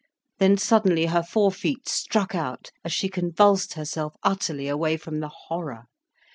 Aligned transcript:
Then 0.39 0.57
suddenly 0.57 1.05
her 1.05 1.21
fore 1.21 1.51
feet 1.51 1.87
struck 1.87 2.33
out, 2.33 2.71
as 2.83 2.91
she 2.91 3.07
convulsed 3.07 3.73
herself 3.73 4.15
utterly 4.23 4.67
away 4.67 4.97
from 4.97 5.19
the 5.19 5.29
horror. 5.29 5.83